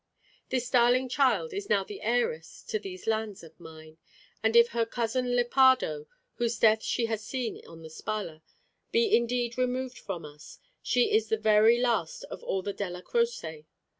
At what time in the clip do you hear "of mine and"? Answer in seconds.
3.43-4.55